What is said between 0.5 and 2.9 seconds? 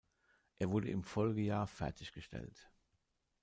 Er wurde im Folgejahr fertiggestellt.